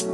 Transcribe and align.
אהלן 0.00 0.12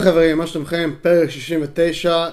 חברים, 0.00 0.38
מה 0.38 0.46
שלומכם? 0.46 0.90
פרק 1.02 1.30
69, 1.30 2.28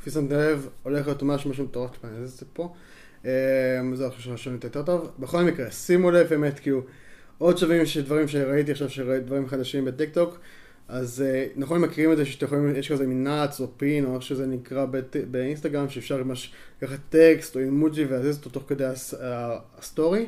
כפי 0.00 0.10
שמתם 0.10 0.34
לב, 0.34 0.68
הולך 0.82 1.06
להיות 1.06 1.22
ממש 1.22 1.46
משהו 1.46 1.64
מטורף, 1.64 1.90
אני 2.04 2.12
אזיז 2.18 2.32
את 2.32 2.38
זה 2.38 2.46
פה. 2.52 2.74
זהו, 3.94 4.08
עכשיו 4.08 4.38
שומעים 4.38 4.60
יותר 4.64 4.82
טוב. 4.82 5.10
בכל 5.18 5.42
מקרה, 5.42 5.70
שימו 5.70 6.10
לב 6.10 6.26
באמת, 6.26 6.58
כאילו, 6.58 6.82
עוד 7.38 7.58
שווים 7.58 7.86
של 7.86 8.02
דברים 8.02 8.28
שראיתי 8.28 8.72
עכשיו, 8.72 9.20
דברים 9.20 9.48
חדשים 9.48 9.84
בטיק 9.84 10.10
טוק. 10.14 10.38
אז 10.88 11.24
נכון 11.56 11.80
מכירים 11.80 12.12
את 12.12 12.16
זה 12.16 12.26
שאתם 12.26 12.46
יכולים, 12.46 12.76
יש 12.76 12.92
כזה 12.92 13.06
מין 13.06 13.24
נאץ 13.24 13.60
או 13.60 13.66
פין 13.76 14.04
או 14.04 14.14
איך 14.14 14.22
שזה 14.22 14.46
נקרא 14.46 14.86
באינסטגרם, 15.30 15.88
שאפשר 15.88 16.24
ממש 16.24 16.52
לקחת 16.82 16.98
טקסט 17.08 17.56
או 17.56 17.60
אימוג'י 17.60 18.04
ולהזיז 18.04 18.36
אותו 18.36 18.50
תוך 18.50 18.62
כדי 18.66 18.84
ה 19.78 19.85
story. 19.85 20.26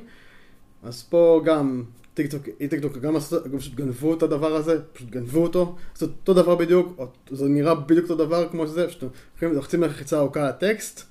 אז 0.83 1.03
פה 1.03 1.43
גם 1.45 1.85
טיק 2.15 2.31
טוק, 2.31 2.43
אה 2.61 2.69
טיק 2.69 2.83
טוק 2.83 2.99
גם 2.99 3.17
פשוט 3.59 3.75
גנבו 3.75 4.15
את 4.15 4.23
הדבר 4.23 4.55
הזה, 4.55 4.83
פשוט 4.93 5.11
גנבו 5.11 5.43
אותו, 5.43 5.77
זה 5.97 6.07
אותו 6.07 6.35
דבר 6.35 6.55
בדיוק, 6.55 7.01
זה 7.31 7.49
נראה 7.49 7.75
בדיוק 7.75 8.11
אותו 8.11 8.25
דבר 8.25 8.49
כמו 8.49 8.67
שזה, 8.67 8.89
פשוט 8.89 9.05
לוחצים 9.43 9.83
לחיצה 9.83 10.19
ארוכה 10.19 10.41
על 10.41 10.47
הטקסט, 10.47 11.03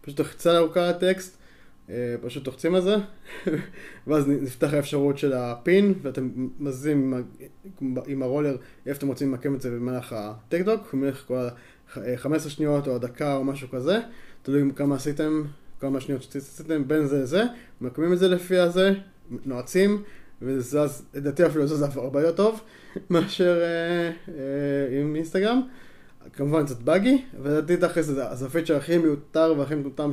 פשוט 0.00 0.20
לחיצה 0.20 0.58
ארוכה 0.58 0.84
על 0.84 0.90
הטקסט, 0.90 1.36
פשוט 2.20 2.46
לוחצים 2.46 2.74
על 2.74 2.82
זה, 2.82 2.96
ואז 4.06 4.28
נפתח 4.28 4.74
האפשרות 4.74 5.18
של 5.18 5.32
ה 5.32 5.44
pin, 5.44 5.94
ואתם 6.02 6.30
מזיזים 6.58 7.14
עם 8.06 8.22
הרולר 8.22 8.56
איפה 8.86 8.98
אתם 8.98 9.08
רוצים 9.08 9.28
למקם 9.28 9.54
את 9.54 9.60
זה 9.60 9.70
במהלך 9.70 10.14
הטיק 10.18 10.64
טוק, 10.64 10.94
במהלך 10.94 11.24
כל 11.26 11.36
ה-15 11.36 12.48
שניות 12.48 12.88
או 12.88 12.94
הדקה 12.94 13.36
או 13.36 13.44
משהו 13.44 13.68
כזה, 13.68 14.00
תלוי 14.42 14.70
כמה 14.76 14.94
עשיתם, 14.94 15.42
כמה 15.80 16.00
שניות 16.00 16.22
שעשיתם 16.22 16.88
בין 16.88 17.06
זה 17.06 17.22
לזה, 17.22 17.42
מקמים 17.80 18.12
את 18.12 18.18
זה 18.18 18.28
לפי 18.28 18.58
הזה, 18.58 18.94
נועצים. 19.44 20.02
וזה 20.42 20.80
לדעתי 21.14 21.46
אפילו 21.46 21.66
זז 21.66 21.82
הרבה 21.82 22.20
יותר 22.20 22.36
טוב 22.36 22.60
מאשר 23.10 23.60
אה, 23.62 24.10
אה, 24.28 25.00
עם 25.00 25.16
אינסטגרם. 25.16 25.60
כמובן 26.32 26.66
קצת 26.66 26.82
buggy, 26.82 27.22
ולדעתי 27.42 27.76
תכלס 27.76 28.06
זה 28.06 28.46
ה 28.46 28.50
feature 28.50 28.76
הכי 28.76 28.98
מיותר 28.98 29.54
והכי 29.58 29.74
מטומטם 29.74 30.10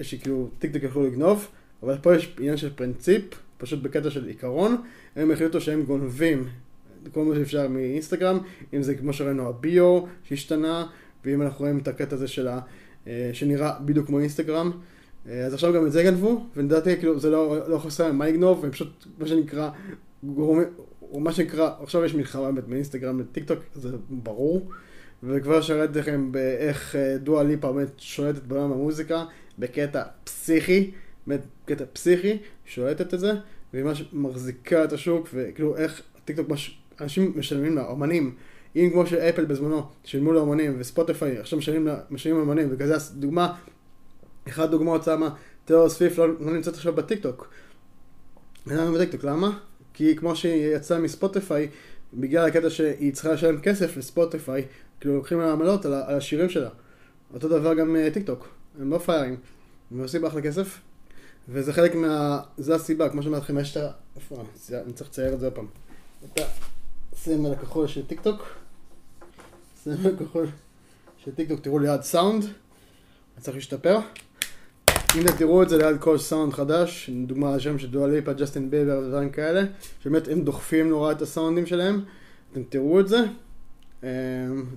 שכאילו 0.00 0.48
טיק 0.58 0.72
טוק 0.72 0.82
יכלו 0.82 1.06
לגנוב, 1.06 1.48
אבל 1.82 1.96
פה 2.02 2.16
יש 2.16 2.34
עניין 2.38 2.56
של 2.56 2.70
פרינציפ, 2.74 3.22
פשוט 3.58 3.82
בקטע 3.82 4.10
של 4.10 4.26
עיקרון, 4.26 4.76
הם 5.16 5.30
החליטו 5.30 5.60
שהם 5.60 5.82
גונבים 5.82 6.48
כל 7.12 7.24
מה 7.24 7.34
שאפשר 7.34 7.68
מאינסטגרם, 7.68 8.38
אם 8.74 8.82
זה 8.82 8.94
כמו 8.94 9.12
שראינו 9.12 9.48
הביו 9.48 10.00
שהשתנה, 10.24 10.86
ואם 11.24 11.42
אנחנו 11.42 11.64
רואים 11.64 11.78
את 11.78 11.88
הקטע 11.88 12.16
הזה 12.16 12.28
של 12.28 12.48
ה... 12.48 12.60
שנראה 13.32 13.72
בדיוק 13.80 14.06
כמו 14.06 14.18
אינסטגרם. 14.18 14.70
אז 15.26 15.54
עכשיו 15.54 15.72
גם 15.72 15.86
את 15.86 15.92
זה 15.92 16.02
גנבו, 16.02 16.46
ולדעתי 16.56 16.96
כאילו 16.96 17.20
זה 17.20 17.30
לא, 17.30 17.68
לא 17.68 17.78
חסר 17.78 18.12
מה 18.12 18.26
לגנוב, 18.26 18.64
הם 18.64 18.70
פשוט 18.70 19.06
מה 19.18 19.26
שנקרא, 19.26 19.70
גורמי, 20.24 20.64
או 21.10 21.20
מה 21.20 21.32
שנקרא, 21.32 21.70
עכשיו 21.80 22.04
יש 22.04 22.14
מלחמה 22.14 22.52
באמת 22.52 22.64
באינסטגרם 22.64 23.20
וטיק 23.20 23.44
טוק, 23.44 23.58
זה 23.74 23.96
ברור, 24.08 24.70
וכבר 25.22 25.60
שראיתי 25.60 25.98
לכם 25.98 26.32
באיך 26.32 26.96
דואה 27.22 27.42
ליפה 27.42 27.72
באמת 27.72 27.90
שולטת 27.98 28.42
בעולם 28.42 28.72
המוזיקה, 28.72 29.24
בקטע 29.58 30.02
פסיכי, 30.24 30.90
באמת 31.26 31.40
קטע 31.64 31.84
פסיכי, 31.92 32.38
שולטת 32.64 33.14
את 33.14 33.20
זה, 33.20 33.32
והיא 33.72 33.84
ממש 33.84 34.04
מחזיקה 34.12 34.84
את 34.84 34.92
השוק, 34.92 35.28
וכאילו 35.34 35.76
איך 35.76 36.02
טיק 36.24 36.36
טוק, 36.36 36.48
מש, 36.48 36.78
אנשים 37.00 37.32
משלמים 37.36 37.76
לה, 37.76 37.86
אומנים, 37.86 38.34
אם 38.76 38.88
כמו 38.92 39.06
שאפל 39.06 39.44
בזמנו 39.44 39.82
שילמו 40.04 40.32
לאומנים, 40.32 40.76
וספוטיפיי 40.78 41.38
עכשיו 41.38 41.58
משלמים 42.10 42.38
לאומנים, 42.38 42.68
וכזה 42.70 43.14
דוגמה, 43.14 43.54
אחת 44.48 44.70
דוגמאות 44.70 45.04
שמה, 45.04 45.34
תיאור 45.64 45.88
ספיף 45.88 46.18
לא, 46.18 46.28
לא 46.28 46.52
נמצאת 46.52 46.74
עכשיו 46.74 46.92
בטיקטוק. 46.92 47.48
למה 48.66 48.98
בטיקטוק? 48.98 49.24
למה? 49.24 49.58
כי 49.94 50.16
כמו 50.16 50.36
שהיא 50.36 50.76
יצאה 50.76 50.98
מספוטיפיי, 50.98 51.68
בגלל 52.14 52.46
הקטע 52.48 52.70
שהיא 52.70 53.12
צריכה 53.12 53.32
לשלם 53.32 53.60
כסף 53.60 53.96
לספוטיפיי, 53.96 54.64
כאילו 55.00 55.14
לוקחים 55.16 55.40
לה 55.40 55.52
עמלות 55.52 55.84
על, 55.84 55.94
על 55.94 56.16
השירים 56.16 56.48
שלה. 56.48 56.68
אותו 57.34 57.48
דבר 57.48 57.74
גם 57.74 57.96
טיקטוק, 58.12 58.48
הם 58.80 58.90
לא 58.90 58.98
פיירים, 58.98 59.36
הם 59.90 60.00
עושים 60.00 60.24
אחלה 60.24 60.42
כסף, 60.42 60.80
וזה 61.48 61.72
חלק 61.72 61.94
מה... 61.94 62.40
זה 62.58 62.74
הסיבה, 62.74 63.08
כמו 63.08 63.22
שאומרת 63.22 63.42
לכם, 63.42 63.58
יש 63.58 63.76
את 63.76 63.82
ה... 63.82 63.90
איפה? 64.16 64.44
אני 64.72 64.92
צריך 64.92 65.10
לצייר 65.10 65.34
את 65.34 65.40
זה 65.40 65.46
עוד 65.46 65.54
פעם. 65.54 65.66
את 66.24 66.40
הסמל 67.12 67.52
הכחול 67.52 67.86
של 67.86 68.06
טיקטוק. 68.06 68.46
סמל 69.82 70.14
הכחול 70.14 70.46
של 71.18 71.34
טיקטוק, 71.34 71.60
תראו 71.60 71.78
ליד 71.78 72.02
סאונד, 72.02 72.44
אני 72.44 73.42
צריך 73.42 73.56
להשתפר. 73.56 73.98
הנה 75.14 75.32
תראו 75.38 75.62
את 75.62 75.68
זה 75.68 75.78
ליד 75.78 76.00
כל 76.00 76.18
סאונד 76.18 76.52
חדש, 76.52 77.10
דוגמה 77.26 77.54
השם 77.54 77.78
של 77.78 77.90
דואה 77.90 78.09
ליפה, 78.09 78.32
ג'סטין 78.32 78.70
ביבר 78.70 78.98
ודברים 78.98 79.30
כאלה, 79.30 79.62
שבאמת 80.02 80.28
הם 80.28 80.40
דוחפים 80.40 80.88
נורא 80.88 81.12
את 81.12 81.22
הסאונדים 81.22 81.66
שלהם, 81.66 82.04
אתם 82.52 82.62
תראו 82.62 83.00
את 83.00 83.08
זה. 83.08 83.18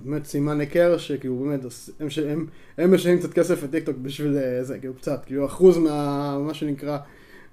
באמת 0.04 0.24
סימן 0.24 0.60
היכר 0.60 0.98
שכאילו 0.98 1.36
באמת 1.36 1.60
הם, 2.00 2.08
הם, 2.28 2.46
הם 2.78 2.94
משלמים 2.94 3.18
קצת 3.18 3.32
כסף 3.32 3.62
לטיקטוק 3.62 3.96
בשביל 3.96 4.36
זה, 4.62 4.78
כאילו 4.78 4.94
קצת, 4.94 5.24
כאילו 5.24 5.46
אחוז 5.46 5.78
מה, 5.78 6.38
מה 6.38 6.54
שנקרא, 6.54 6.98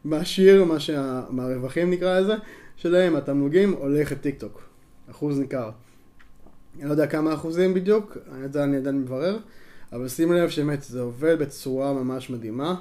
מהשיר, 0.06 0.64
מה 0.64 0.80
שה, 0.80 1.22
מהרווחים 1.30 1.92
נקרא 1.92 2.20
לזה, 2.20 2.34
שלהם, 2.76 3.16
התמלוגים, 3.16 3.74
הולך 3.74 4.12
לטיקטוק, 4.12 4.62
אחוז 5.12 5.40
ניכר. 5.40 5.70
אני 6.80 6.86
לא 6.86 6.92
יודע 6.92 7.08
כמה 7.08 7.34
אחוזים 7.34 7.74
בדיוק, 7.74 8.18
את 8.46 8.54
זה 8.54 8.64
אני 8.64 8.78
עדיין 8.78 9.02
מברר. 9.02 9.38
אבל 9.94 10.08
שימו 10.08 10.34
לב 10.34 10.50
שבאמת 10.50 10.84
זה 10.84 11.02
עובד 11.02 11.40
בצורה 11.40 11.94
ממש 11.94 12.30
מדהימה. 12.30 12.76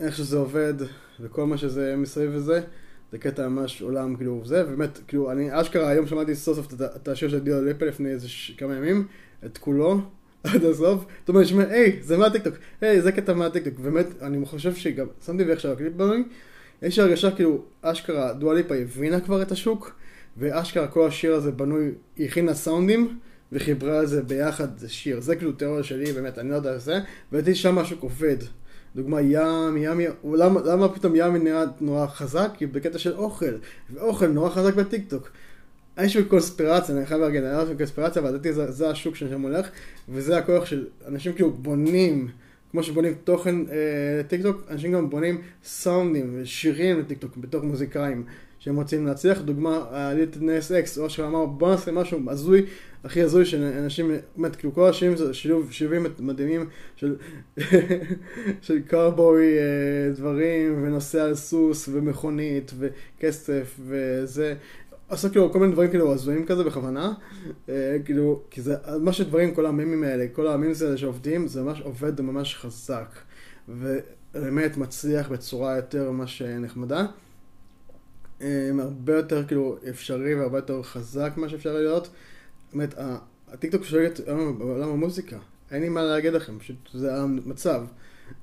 איך 0.00 0.16
שזה 0.16 0.36
עובד 0.36 0.74
וכל 1.20 1.46
מה 1.46 1.56
שזה 1.56 1.94
מסביב 1.96 2.30
לזה, 2.30 2.60
זה 3.12 3.18
קטע 3.18 3.48
ממש 3.48 3.82
עולם 3.82 4.16
כאילו 4.16 4.42
זה, 4.44 4.64
ובאמת, 4.66 4.98
כאילו, 5.08 5.32
אני 5.32 5.60
אשכרה 5.60 5.88
היום 5.88 6.06
שמעתי 6.06 6.34
סוף 6.34 6.56
סוף 6.56 6.80
את 6.96 7.08
השיר 7.08 7.28
של 7.28 7.38
דואה 7.38 7.62
ליפה 7.62 7.86
לפני 7.86 8.10
איזה 8.10 8.28
כמה 8.56 8.76
ימים, 8.76 9.06
את 9.44 9.58
כולו, 9.58 10.00
עד 10.44 10.64
הסוף, 10.64 11.04
זאת 11.20 11.28
אומרת, 11.28 11.46
שמע, 11.46 11.64
היי, 11.68 11.98
זה 12.02 12.16
מהטיקטוק, 12.16 12.54
היי, 12.80 13.02
זה 13.02 13.12
קטע 13.12 13.34
מהטיקטוק, 13.34 13.78
באמת, 13.78 14.06
אני 14.22 14.46
חושב 14.46 14.74
שגם, 14.74 15.06
שמתי 15.26 15.44
ואיך 15.44 15.60
שהקליפ 15.60 15.92
בנוי, 15.92 16.24
יש 16.82 16.98
הרגשה 16.98 17.30
כאילו, 17.30 17.62
אשכרה, 17.82 18.32
דואה 18.32 18.54
ליפה 18.54 18.74
הבינה 18.74 19.20
כבר 19.20 19.42
את 19.42 19.52
השוק, 19.52 19.92
ואשכרה 20.36 20.86
כל 20.86 21.06
השיר 21.06 21.34
הזה 21.34 21.52
בנוי, 21.52 21.90
היא 22.16 22.26
הכינה 22.26 22.54
סאונדים, 22.54 23.18
וחיברה 23.52 24.02
את 24.02 24.08
זה 24.08 24.22
ביחד, 24.22 24.78
זה 24.78 24.88
שיר. 24.88 25.20
זה 25.20 25.36
כאילו 25.36 25.52
תיאוריה 25.52 25.82
שלי, 25.82 26.12
באמת, 26.12 26.38
אני 26.38 26.50
לא 26.50 26.54
יודע 26.54 26.74
את 26.74 26.80
זה. 26.80 26.98
ולדעתי 27.32 27.54
שם 27.54 27.74
משהו 27.74 27.96
עובד. 28.00 28.36
דוגמה 28.96 29.20
yum, 29.20 29.76
yum, 29.76 30.00
למה, 30.34 30.60
למה 30.64 30.88
פתאום 30.88 31.12
yum 31.16 31.36
נראה 31.36 31.64
נורא 31.80 32.06
חזק? 32.06 32.50
כי 32.56 32.66
בקטע 32.66 32.98
של 32.98 33.12
אוכל. 33.12 33.54
ואוכל 33.90 34.26
נורא 34.26 34.50
חזק 34.50 34.74
בטיקטוק. 34.74 35.30
יש 36.02 36.16
לי 36.16 36.24
קונספירציה, 36.24 36.96
אני 36.96 37.06
חייב 37.06 37.20
להגיד, 37.20 37.44
אני 37.44 37.70
לא 37.70 37.74
קונספירציה, 37.74 38.22
אבל 38.22 38.30
לדעתי 38.30 38.52
זה, 38.52 38.70
זה 38.70 38.90
השוק 38.90 39.16
ששם 39.16 39.40
הולך, 39.40 39.68
וזה 40.08 40.38
הכוח 40.38 40.64
של 40.64 40.86
אנשים 41.06 41.32
כאילו 41.32 41.50
בונים, 41.50 42.28
כמו 42.70 42.82
שבונים 42.82 43.14
תוכן 43.24 43.54
לטיקטוק, 44.20 44.62
אה, 44.68 44.74
אנשים 44.74 44.92
גם 44.92 45.10
בונים 45.10 45.40
סאונדים 45.64 46.38
ושירים 46.42 47.00
לטיקטוק 47.00 47.36
בתור 47.36 47.62
מוזיקאים. 47.62 48.24
שהם 48.60 48.76
רוצים 48.76 49.06
להצליח, 49.06 49.40
דוגמה, 49.40 50.12
ליל 50.14 50.40
נאס 50.40 50.72
אקס, 50.72 50.98
או 50.98 51.10
שאמר 51.10 51.46
בוא 51.46 51.70
נעשה 51.70 51.92
משהו 51.92 52.18
הזוי, 52.28 52.66
הכי 53.04 53.22
הזוי 53.22 53.44
של 53.44 53.62
אנשים, 53.62 54.10
באמת, 54.36 54.56
כאילו 54.56 54.74
כל 54.74 54.88
השירים 54.88 55.16
זה 55.16 55.34
שילוב, 55.34 55.72
שילובים 55.72 56.06
מדהימים 56.18 56.66
של, 56.96 57.16
של 58.62 58.80
קארבוי 58.86 59.46
דברים, 60.14 60.82
ונוסע 60.82 61.24
על 61.24 61.34
סוס, 61.34 61.88
ומכונית, 61.92 62.72
וכסף, 62.78 63.80
וזה, 63.86 64.54
עושה 65.08 65.28
כאילו 65.28 65.52
כל 65.52 65.58
מיני 65.58 65.72
דברים 65.72 65.90
כאילו 65.90 66.12
הזויים 66.12 66.46
כזה 66.46 66.64
בכוונה, 66.64 67.12
כאילו, 68.04 68.42
כי 68.50 68.62
זה 68.62 68.74
מה 69.00 69.12
שדברים, 69.12 69.54
כל 69.54 69.66
המימים 69.66 70.04
האלה, 70.04 70.26
כל 70.32 70.46
המימים 70.48 70.76
האלה 70.84 70.96
שעובדים, 70.96 71.48
זה 71.48 71.62
ממש 71.62 71.80
עובד 71.80 72.20
ממש 72.20 72.56
חזק, 72.56 73.14
ובאמת 73.68 74.76
מצליח 74.76 75.28
בצורה 75.28 75.76
יותר 75.76 76.10
ממש 76.10 76.42
נחמדה. 76.42 77.06
הרבה 78.78 79.16
יותר 79.16 79.46
כאילו 79.46 79.76
אפשרי 79.88 80.34
והרבה 80.34 80.58
יותר 80.58 80.82
חזק 80.82 81.32
ממה 81.36 81.48
שאפשר 81.48 81.74
להיות. 81.74 82.10
באמת, 82.72 82.94
הטיקטוק 83.48 83.84
שולט 83.84 84.20
בעולם 84.58 84.88
המוזיקה, 84.88 85.38
אין 85.70 85.82
לי 85.82 85.88
מה 85.88 86.02
להגיד 86.02 86.32
לכם, 86.32 86.58
פשוט 86.58 86.76
זה 86.94 87.16
המצב. 87.16 87.84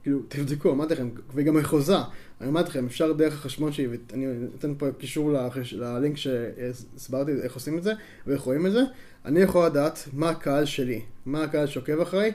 כאילו, 0.03 0.19
תבדקו, 0.27 0.71
אמרתי 0.71 0.93
לכם, 0.93 1.09
וגם 1.33 1.55
מחוזה, 1.55 1.95
אני 2.41 2.49
אמרתי 2.49 2.69
לכם, 2.69 2.85
אפשר 2.85 3.13
דרך 3.13 3.33
החשבון 3.33 3.71
שלי, 3.71 3.87
ואני 3.87 4.25
אתן 4.59 4.73
פה 4.77 4.91
קישור 4.97 5.31
ללינק 5.71 6.17
שהסברתי 6.17 7.31
איך 7.41 7.53
עושים 7.53 7.77
את 7.77 7.83
זה, 7.83 7.93
ואיך 8.27 8.41
רואים 8.41 8.65
את 8.65 8.71
זה, 8.71 8.81
אני 9.25 9.39
יכול 9.39 9.65
לדעת 9.65 10.07
מה 10.13 10.29
הקהל 10.29 10.65
שלי, 10.65 11.01
מה 11.25 11.43
הקהל 11.43 11.67
שעוקב 11.67 11.99
אחריי, 11.99 12.31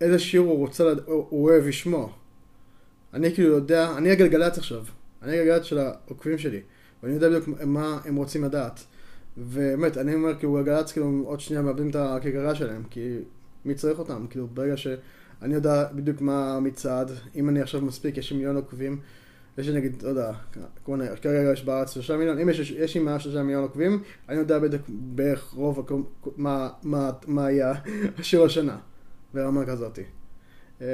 איזה 0.00 0.18
שיר 0.18 0.40
הוא 0.40 0.58
רוצה, 0.58 0.84
הוא 1.06 1.50
אוהב 1.50 1.66
לשמוע. 1.66 2.12
אני 3.14 3.34
כאילו 3.34 3.48
יודע, 3.48 3.96
אני 3.96 4.10
הגלגלצ 4.10 4.58
עכשיו, 4.58 4.84
אני 5.22 5.38
הגלגלצ 5.38 5.64
של 5.64 5.78
העוקבים 5.78 6.38
שלי. 6.38 6.60
ואני 7.02 7.14
יודע 7.14 7.28
בדיוק 7.28 7.48
מה 7.64 7.98
הם 8.04 8.16
רוצים 8.16 8.44
לדעת. 8.44 8.80
ובאמת, 9.38 9.96
אני 9.96 10.14
אומר, 10.14 10.38
כאילו, 10.38 10.54
גלגלצ, 10.54 10.92
כאילו, 10.92 11.22
עוד 11.24 11.40
שנייה 11.40 11.62
מאבדים 11.62 11.90
את 11.90 11.96
הכיכרה 11.96 12.54
שלהם, 12.54 12.82
כי 12.90 13.18
מי 13.64 13.74
צריך 13.74 13.98
אותם? 13.98 14.26
כאילו, 14.30 14.46
ברגע 14.46 14.76
ש... 14.76 14.86
אני 15.42 15.54
יודע 15.54 15.88
בדיוק 15.94 16.20
מה 16.20 16.56
המצעד, 16.56 17.10
אם 17.36 17.48
אני 17.48 17.60
עכשיו 17.60 17.80
מספיק, 17.80 18.16
יש 18.16 18.30
לי 18.30 18.36
מיליון 18.36 18.56
עוקבים, 18.56 19.00
יש 19.58 19.68
לי 19.68 19.74
נגיד, 19.76 20.02
לא 20.02 20.08
יודע, 20.08 20.32
כמו 20.84 20.96
נ- 20.96 21.16
כרגע 21.22 21.52
יש 21.52 21.64
בארץ 21.64 21.90
שלושה 21.90 22.16
מיליון, 22.16 22.38
אם 22.38 22.48
יש, 22.48 22.70
יש 22.70 22.94
לי 22.94 23.00
מעל 23.00 23.18
שלושה 23.18 23.42
מיליון 23.42 23.62
עוקבים, 23.62 24.02
אני 24.28 24.38
יודע 24.38 24.58
בדיוק 24.58 24.82
בערך 24.88 25.50
רוב, 25.52 25.86
מה, 26.36 26.68
מה, 26.82 27.10
מה 27.26 27.50
יהיה 27.50 27.74
השיר 28.18 28.42
השנה, 28.42 28.78
ברמה 29.34 29.66
כזאתי. 29.66 30.02
אה, 30.82 30.86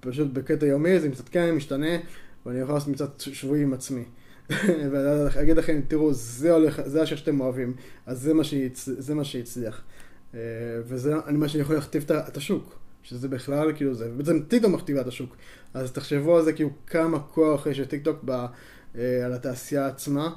פשוט 0.00 0.32
בקטע 0.32 0.66
יומי 0.66 1.00
זה 1.00 1.08
מתעדכן, 1.08 1.54
משתנה, 1.54 1.96
ואני 2.46 2.58
יכול 2.58 2.74
לעשות 2.74 2.88
מצעד 2.88 3.08
שבועי 3.18 3.62
עם 3.62 3.72
עצמי. 3.72 4.04
ולהגיד 4.90 5.56
לכם, 5.56 5.80
תראו, 5.88 6.12
זה 6.12 6.52
הולך, 6.52 6.80
זה 6.84 7.02
השיר 7.02 7.16
שאתם 7.16 7.40
אוהבים, 7.40 7.74
אז 8.06 8.20
זה 8.20 8.34
מה, 8.34 8.44
שהצ... 8.44 8.88
זה 8.98 9.14
מה 9.14 9.24
שהצליח. 9.24 9.82
אה, 10.34 10.40
וזה 10.84 11.14
מה 11.30 11.48
שאני 11.48 11.62
יכול 11.62 11.74
להכתיב 11.74 12.04
את 12.10 12.36
השוק, 12.36 12.78
שזה 13.02 13.28
בכלל, 13.28 13.72
כאילו 13.76 13.94
זה, 13.94 14.08
בעצם 14.16 14.40
טיקטוק 14.48 14.70
מכתיבה 14.70 15.00
את 15.00 15.06
השוק. 15.06 15.36
אז 15.74 15.92
תחשבו 15.92 16.36
על 16.36 16.44
זה, 16.44 16.52
כאילו, 16.52 16.70
כמה 16.86 17.20
כוח 17.20 17.66
יש 17.66 17.80
לטיקטוק 17.80 18.18
ב, 18.24 18.30
אה, 18.30 19.24
על 19.24 19.32
התעשייה 19.32 19.86
עצמה. 19.86 20.30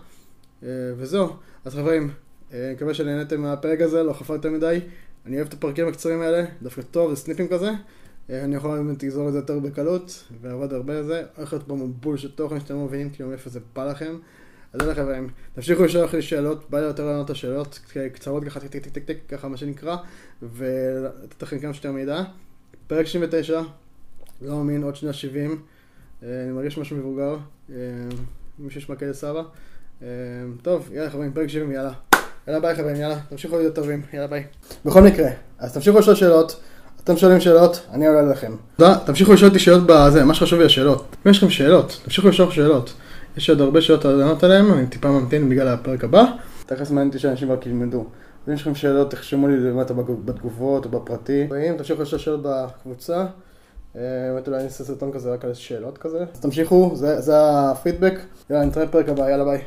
אה, 0.64 0.70
וזהו. 0.98 1.36
אז 1.66 1.74
חברים, 1.76 2.12
אני 2.52 2.74
מקווה 2.74 2.94
שנהניתם 2.94 3.42
מהפרק 3.42 3.82
הזה, 3.82 4.04
לא 4.04 4.14
חפר 4.14 4.34
יותר 4.34 4.50
מדי. 4.50 4.80
אני 5.26 5.36
אוהב 5.36 5.48
את 5.48 5.54
הפרקים 5.54 5.88
הקצרים 5.88 6.22
האלה, 6.22 6.46
דווקא 6.62 6.82
טוב, 6.82 7.14
זה 7.14 7.16
snippets 7.16 7.48
כזה. 7.48 7.72
אה, 8.30 8.44
אני 8.44 8.56
יכול 8.56 8.78
באמת 8.78 9.04
לגזור 9.04 9.28
את 9.28 9.34
זה 9.34 9.40
יותר 9.40 9.60
בקלות, 9.60 10.24
ועבד 10.42 10.74
הרבה 10.74 10.98
על 10.98 11.04
זה. 11.04 11.24
הולך 11.36 11.54
להיות 11.54 11.68
פה 11.68 11.76
מבול 11.76 12.18
של 12.18 12.32
תוכן 12.32 12.60
שאתם 12.60 12.74
לא 12.74 12.86
מבינים 12.86 13.10
כאילו 13.10 13.30
מאיפה 13.30 13.50
זה 13.50 13.60
בא 13.76 13.86
לכם. 13.86 14.16
אז 14.74 14.82
יאללה 14.82 14.96
חברים, 14.96 15.30
תמשיכו 15.56 15.84
לשלוח 15.84 16.14
לי 16.14 16.22
שאלות, 16.22 16.70
בא 16.70 16.80
לי 16.80 16.86
יותר 16.86 17.06
לענות 17.06 17.26
את 17.26 17.30
השאלות, 17.30 17.80
קצרות 18.14 18.44
ככה, 18.44 18.60
טיק 18.60 18.84
טיק 18.84 18.94
טיק 18.94 19.06
טיק 19.06 19.18
ככה 19.28 19.48
מה 19.48 19.58
שנקרא, 19.58 19.98
ולתת 20.42 21.44
לכם 21.44 21.60
כמה 21.60 21.74
שיותר 21.74 21.92
מידע. 21.92 22.24
פרק 22.88 23.06
69, 23.06 23.62
לא 24.42 24.58
מאמין, 24.58 24.84
עוד 24.84 24.96
שנייה 24.96 25.14
70, 25.14 25.62
אה, 26.24 26.44
אני 26.44 26.52
מרגיש 26.52 26.78
משהו 26.78 26.98
מבוגר, 26.98 27.38
אה, 27.70 27.76
מי 28.60 28.72
שישמע 28.72 28.96
כאלה 28.96 29.14
סבא. 29.14 29.44
טוב, 30.62 30.90
יאללה 30.94 31.10
חברים, 31.10 31.34
פרק 31.34 31.48
70, 31.48 31.72
יאללה. 31.72 31.94
יאללה 32.48 32.60
ביי 32.60 32.76
חברים, 32.76 32.96
יאללה, 32.96 33.20
תמשיכו 33.30 33.58
להיות 33.58 33.76
טובים, 33.76 34.02
יאללה 34.14 34.28
ביי. 34.28 34.44
בכל 34.86 35.02
מקרה, 35.02 35.30
אז 35.60 35.74
תמשיכו 35.74 36.00
לשאול 36.00 36.16
שאלות, 36.16 36.62
אתם 37.04 37.18
שואלים 37.18 37.40
שאלות, 37.40 37.82
אני 37.92 38.08
עולה 38.08 38.22
לכם. 38.22 38.52
תודה, 38.78 38.96
תמשיכו 39.06 39.34
לשאול 39.34 39.50
אותי 39.50 39.60
שאלות 39.60 39.84
בזה, 39.86 40.24
מה 40.24 40.34
שחשוב 40.34 40.60
לי 40.60 40.66
השאלות. 40.66 41.16
אם 41.26 41.32
יש 41.32 41.38
לכם 41.38 41.50
שאלות, 41.50 42.02
תמשיכו 42.04 42.28
לשאול 42.28 42.52
שאלות. 42.52 42.94
יש 43.38 43.50
עוד 43.50 43.62
הרבה 43.62 43.82
שאלות 43.82 44.06
לענות 44.06 44.44
עליהן, 44.44 44.72
אני 44.72 44.88
טיפה 44.88 45.10
ממתין 45.10 45.50
בגלל 45.50 45.68
הפרק 45.68 46.04
הבא. 46.04 46.24
תכף 46.66 46.92
מעניין 46.92 47.08
אותי 47.08 47.20
שאנשים 47.20 47.52
רק 47.52 47.66
ילמדו. 47.66 48.06
ואם 48.48 48.56
יש 48.56 48.62
לכם 48.62 48.76
שאלות, 48.76 49.12
תחשמו 49.12 49.48
לי 49.48 49.58
למטה 49.58 49.94
בתגובות 50.26 50.86
או 50.86 50.90
בפרטי. 50.90 51.48
ואם 51.50 51.74
תמשיכו 51.78 52.02
לשאול 52.02 52.22
שאלות 52.22 52.42
בקבוצה, 52.44 53.26
אה, 53.96 54.02
באמת 54.34 54.48
אולי 54.48 54.58
אני 54.58 54.66
אעשה 54.66 54.84
סרטון 54.84 55.12
כזה 55.12 55.34
רק 55.34 55.46
על 55.46 55.54
שאלות 55.54 55.98
כזה. 55.98 56.26
אז 56.34 56.40
תמשיכו, 56.40 56.92
זה 56.96 57.36
הפידבק. 57.36 58.14
יאללה, 58.50 58.66
נתראה 58.66 58.86
בפרק 58.86 59.10
הבא, 59.10 59.30
יאללה 59.30 59.44
ביי. 59.44 59.62